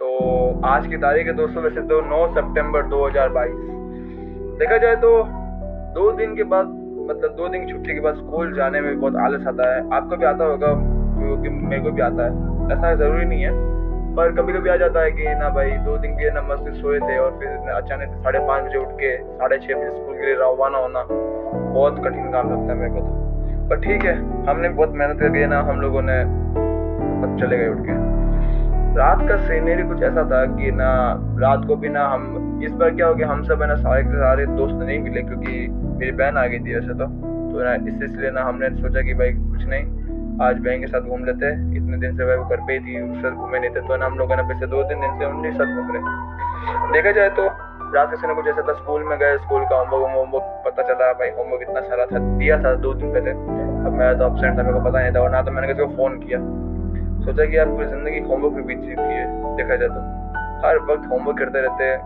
[0.00, 0.08] तो
[0.66, 3.52] आज की तारीख है दोस्तों, वैसे तो 9 सितंबर 2022
[4.58, 5.10] देखा जाए तो
[5.94, 6.66] दो दिन के बाद
[7.06, 10.16] मतलब दो दिन की छुट्टी के बाद स्कूल जाने में बहुत आलस आता है। आपको
[10.16, 10.72] भी आता होगा
[11.18, 12.30] क्योंकि मेरे को भी आता है।
[12.72, 13.52] ऐसा ज़रूरी नहीं है,
[14.16, 16.98] पर कभी कभी आ जाता है कि ना भाई, दो दिन के ना मस्त सोए
[17.00, 20.26] थे और फिर अचानक से साढ़े पाँच बजे उठ के, साढ़े छः बजे स्कूल के
[20.26, 24.14] लिए रवाना होना बहुत कठिन काम लगता है मेरे को तो। पर ठीक है,
[24.48, 26.18] हमने बहुत मेहनत करके ना, हम लोगों ने
[27.40, 28.05] चले गए उठ के।
[28.96, 30.88] रात का सीनरी कुछ ऐसा था कि ना,
[31.40, 34.02] रात को भी ना हम, इस बार क्या हो गया, हम सब है ना सारे
[34.02, 37.06] के सारे दोस्त नहीं मिले क्योंकि मेरी बहन आ गई थी ऐसे तो।
[37.50, 39.84] तो ना इस इसलिए ना हमने सोचा कि भाई कुछ नहीं,
[40.40, 42.80] आज बहन के साथ घूम लेते हैं। इतने दिन से भाई वो घर पे ही
[42.80, 45.24] थी उसके घूमे नहीं थे। तो ना हम लोगों ने पिछले दो तीन दिन से
[45.26, 47.46] उन्हीं साथ घूम रहे देखा जाए तो
[47.94, 51.28] रात के कुछ ऐसा था स्कूल में गए स्कूल का होमवर्क होमवर्क पता चला भाई
[51.38, 54.78] होमवर्क इतना सारा था, दिया था दो दिन पहले। अब मैं तो अपसेंट था मेरे
[54.78, 56.38] को पता नहीं था और ना तो मैंने किसी को फ़ोन किया।
[57.26, 59.24] सोचा कि आप पूरी ज़िंदगी होमवर्क भी बीत चुकी है,
[59.56, 60.00] देखा जाए तो।
[60.66, 61.98] हर वक्त होमवर्क करते रहते हैं,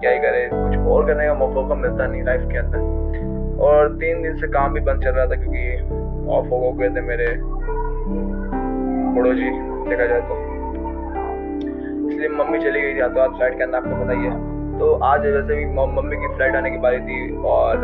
[0.00, 2.78] क्या ही करे, कुछ और करने का मौका मिलता नहीं लाइफ के अंदर।
[3.62, 5.62] और तीन दिन से काम भी बंद चल रहा था क्योंकि
[6.32, 7.26] ऑफ़ हो गए थे मेरे
[9.16, 9.50] पड़ोसी,
[9.88, 10.36] देखा जाए तो।
[12.08, 14.30] इसलिए मम्मी चली गई थी तो आज फ़्लाइट के अंदर, आपको बताइए
[14.78, 17.76] तो आज वैसे भी मम्मी की फ़्लाइट आने की बारी थी और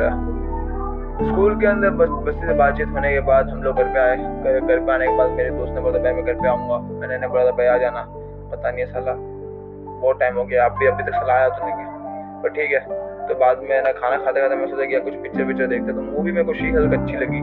[1.14, 4.16] स्कूल के अंदर बस बस्ती से बातचीत होने के बाद हम लोग घर पे आए।
[4.16, 6.78] घर घर पे आने के बाद मेरे दोस्त ने बोला भाई, मैं घर पे आऊँगा।
[7.00, 8.02] मैंने ने बोला था, भाई, आ जाना।
[8.50, 11.66] पता नहीं है सलाह बहुत टाइम हो गया, आप भी अभी तक सलाह आया तो
[11.66, 12.80] नहीं पर ठीक है
[13.28, 16.00] तो बाद में ना खाना खाते खाते मैं सोचा कि कुछ पिक्चर पिक्चर देखते तो
[16.02, 17.40] मूवी मेरे को शी हल्क अच्छी लगी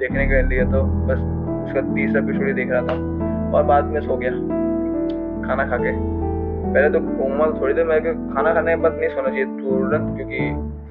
[0.00, 1.20] देखने के लिए तो बस
[1.62, 2.96] उसका तीसरा ही देख रहा था।
[3.56, 4.30] और बाद में सो गया,
[5.46, 9.28] खाना खा के। पहले तो कोमल थोड़ी देर मेरे खाना खाने के बाद नहीं सोना
[9.28, 10.38] चाहिए, तुरंत, क्योंकि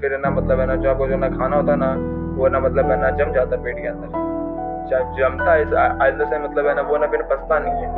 [0.02, 1.90] फिर ना मतलब है ना जो आपको जो ना खाना होता ना,
[2.38, 4.30] वो ना मतलब है ना जम जाता पेट के अंदर।
[5.18, 5.62] जमता है
[6.04, 7.90] आइंदा से मतलब है ना वो ना फिर पछता नहीं है।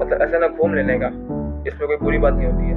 [0.00, 1.06] मतलब ऐसे ना घूम लेने का,
[1.66, 2.76] इसमें कोई बुरी बात नहीं होती है।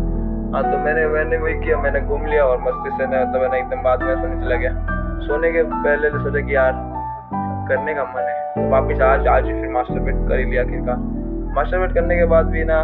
[0.54, 3.50] हाँ तो मैंने मैंने वही किया, मैंने घूम लिया और मस्ती से ना मतलब है
[3.50, 4.72] ना एकदम बाद में सोने चला गया।
[5.22, 6.72] सोने के पहले तो सोचा कि यार,
[7.70, 10.98] करने का मन है। तो वापिस आज आज फिर मास्टर बेट कर ही लिया आखिरकार।
[11.56, 12.84] मास्टर बेट करने के बाद भी ना,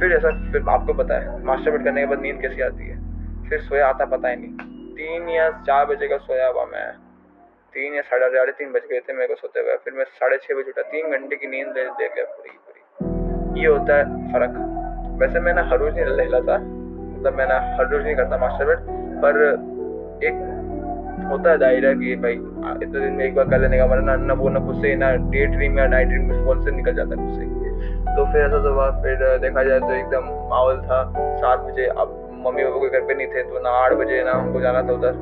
[0.00, 3.09] फिर ऐसा, फिर आपको पता है मास्टर बेट करने के बाद नींद कैसी आती है।
[3.50, 4.52] फिर सोया आता पता ही नहीं।
[4.96, 6.90] तीन या चार बजे का सोया हुआ मैं।
[7.74, 10.36] तीन या साढ़े साढ़े तीन बज गए थे मेरे को सोते हुए। फिर मैं साढ़े
[10.36, 14.04] छः बजे उठा। तीन घंटे की नींद ले दे गया पूरी पूरी। ये होता है
[14.32, 14.54] फ़र्क।
[15.20, 18.66] वैसे मैं ना हर रोज़ नहीं था मतलब मैं ना हर रोज़ नहीं करता मास्टर
[18.66, 18.78] बेड
[19.24, 19.36] पर
[20.24, 20.36] एक
[21.30, 24.30] होता है दायरा कि भाई इतने दिन में एक बार कर लेने का वरना न
[24.30, 27.26] वो, ना खुद से ना डे ड्रीम या नाइट ड्रीम के से निकल जाता है
[27.26, 27.48] खुद से
[28.16, 31.02] तो फिर ऐसा हुआ फिर देखा जाए तो एकदम माहौल था
[31.36, 34.32] सात बजे। अब मम्मी पापा के घर पे नहीं थे तो ना आठ बजे ना
[34.32, 35.14] हमको जाना था उधर,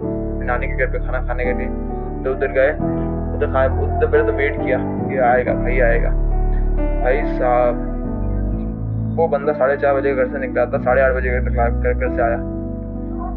[0.47, 1.69] नानी के घर पे खाना खाने के लिए।
[2.25, 2.71] तो उधर गए,
[3.35, 6.11] उधर खाए उधर पहले तो वेट किया कि आएगा, भाई आएगा।
[7.03, 7.75] भाई साहब,
[9.17, 12.23] वो बंदा साढ़े चार बजे घर से निकला था, साढ़े आठ बजे घर घर से
[12.23, 12.39] आया।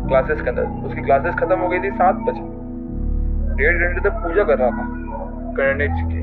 [0.08, 2.44] क्लासेस के अंदर, उसकी क्लासेस खत्म हो गई थी सात बजे।
[3.58, 4.86] डेढ़ घंटे तक पूजा कर रहा था
[5.58, 6.22] गणेश की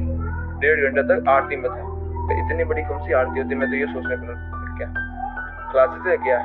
[0.60, 1.82] डेढ़ घंटे तक आरती में था।
[2.28, 4.16] तो इतनी बड़ी कौन सी आरती होती, मैं तो ये सोचने
[5.70, 6.38] क्लासेस है क्या?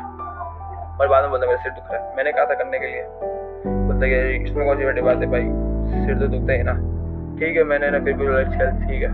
[1.01, 3.05] और बाद में बोलता, मेरा सिर दुख रहा है। मैंने कहा था करने के लिए।
[3.67, 5.51] बोलता कि, इसमें कौन सी बड़ी बात है भाई?
[6.05, 6.73] सिर तो दुखता है ना।
[7.39, 9.09] ठीक है, मैंने ना फिर भी बोला चल, ठीक है।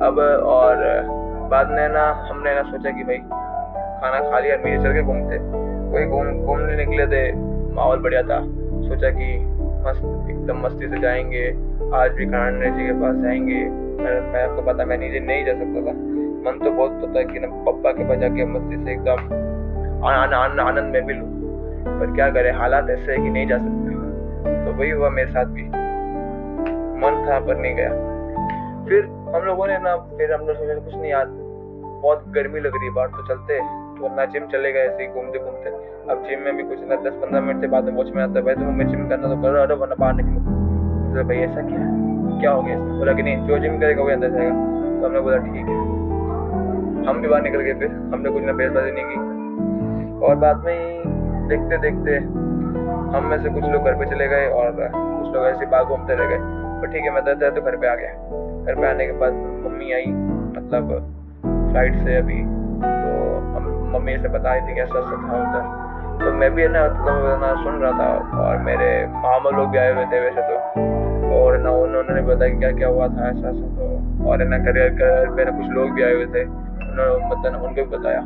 [0.00, 1.02] अब, और,
[1.50, 3.18] बाद में ना, हमने ना सोचा कि भाई,
[4.00, 5.38] खाना खा लिया मेरे चल के घूमते।
[5.90, 7.32] वही घूम घूमने निकले थे।
[7.74, 8.40] माहौल बढ़िया था।
[8.88, 9.38] सोचा कि
[9.86, 11.48] मस्त, एकदम मस्ती से जाएँगे।
[11.94, 13.64] आज भी खाने जी के पास जाएँगे।
[14.32, 15.94] मैं आपको पता, मैं नीचे नहीं जा सकता था।
[16.44, 19.44] मन तो बहुत होता है कि ना, पप्पा के पास जाके मस्ती से एकदम
[20.02, 21.28] आनंद में भी लूँ।
[22.00, 23.94] पर क्या करे, हालात ऐसे है कि नहीं जा सकते।
[24.64, 25.62] तो वही हुआ मेरे साथ भी।
[26.94, 27.90] मन था, पर नहीं गया।
[28.84, 31.26] फिर हम लोगों ने ना, फिर हम लोग सोचा, कुछ नहीं यार,
[32.02, 35.08] बहुत गर्मी लग रही है बाहर तो चलते तो ना जिम चले गए, ऐसे ही
[35.08, 35.70] घूमते घूमते।
[36.10, 38.38] अब जिम में भी कुछ ना दस पंद्रह मिनट के बाद में वॉच में आता
[38.50, 40.40] है जिम करना तो करो, अरे वरना बाहर निकलो।
[41.14, 41.78] तो भाई ऐसा क्या?
[42.40, 42.98] क्या हो गया इसमें?
[42.98, 44.54] बोला कि नहीं, जो जिम करेगा, वही अंदर जाएगा।
[45.00, 45.78] तो हमने बोला, ठीक है।
[47.08, 49.33] हम भी बाहर निकल गए फिर। हमने कुछ ना बेसबाजी नहीं की।
[50.24, 52.16] और बाद में देखते देखते
[53.14, 56.14] हम में से कुछ लोग घर पे चले गए और कुछ लोग ऐसे बाग घूमते
[56.14, 56.38] रह गए।
[56.80, 58.12] पर ठीक है, मैं दस तो घर पे आ गया।
[58.64, 59.32] घर पे आने के बाद
[59.64, 60.06] मम्मी आई
[60.56, 60.88] मतलब
[61.42, 62.40] फ़्लाइट से अभी।
[62.82, 63.12] तो
[63.54, 67.54] हम मम्मी से बताई थी कैसा ऐसा था उधर। तो मैं भी ना मतलब ना
[67.62, 71.70] सुन रहा था और मेरे मामा लोग भी आए हुए थे वैसे तो। और ना
[71.70, 74.78] उन्होंने बताया कि क्या क्या हुआ था, ऐसा ऐसा तो। और ना घर
[75.36, 78.20] पे ना कुछ लोग भी आए हुए थे। उन्होंने मतलब उनको भी बताया।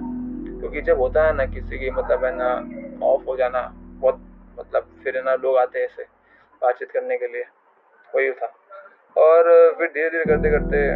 [0.61, 2.49] क्योंकि जब होता है ना किसी की मतलब है ना
[3.07, 3.61] ऑफ़ हो जाना,
[4.01, 4.21] बहुत
[4.61, 6.03] मतलब फिर ना लोग आते हैं ऐसे
[6.63, 7.45] बातचीत करने के लिए।
[8.15, 8.47] वही था।
[9.17, 10.93] और फिर धीरे धीरे करते करते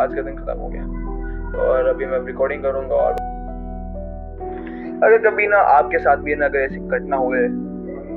[0.00, 0.82] आज का दिन ख़त्म हो गया।
[1.62, 3.12] और अभी मैं रिकॉर्डिंग करूँगा और
[5.04, 7.40] अगर कभी ना आपके साथ भी ना अगर ऐसी घटना हुए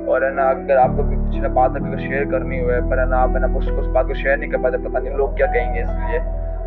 [0.06, 3.08] और है ना अगर आपको भी कुछ ना बात अगर शेयर करनी हुए, पर है
[3.08, 5.46] ना आप है ना उस बात को शेयर नहीं कर पाते, पता नहीं लोग क्या
[5.46, 6.18] कहेंगे इसलिए।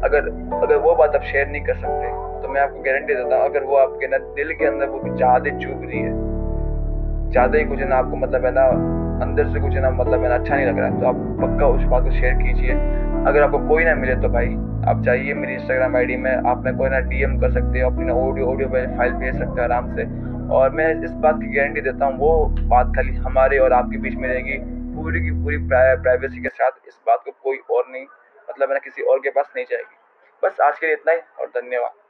[0.03, 2.11] अगर अगर वो बात आप शेयर नहीं कर सकते
[2.41, 5.57] तो मैं आपको गारंटी देता हूँ, अगर वो आपके ना दिल के अंदर वो ज़्यादा
[5.59, 6.11] चुभ रही है
[7.31, 8.63] ज़्यादा ही कुछ ना आपको मतलब है ना,
[9.23, 11.67] अंदर से कुछ ना मतलब है ना अच्छा नहीं लग रहा है तो आप पक्का
[11.67, 12.73] उस बात को शेयर कीजिए।
[13.27, 14.47] अगर आपको कोई ना मिले तो भाई,
[14.87, 18.05] आप चाहिए मेरी इंस्टाग्राम आईडी में, आप में कोई ना डीएम कर सकते हो, अपनी
[18.05, 20.05] ना ऑडियो ऑडियो फ़ाइल भेज सकते हो आराम से।
[20.53, 24.15] और मैं इस बात की गारंटी देता हूँ, वो बात खाली हमारे और आपके बीच
[24.15, 24.57] में रहेगी,
[24.95, 28.05] पूरी की पूरी प्राइवेसी के साथ, इस बात को कोई और नहीं।
[28.49, 29.97] मतलब है ना, किसी और के पास नहीं जाएगी।
[30.43, 32.02] बस आज के लिए इतना ही और धन्यवाद।